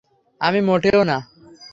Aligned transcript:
আমি 0.41 0.59
---মোটেও 0.67 1.01
না। 1.03 1.17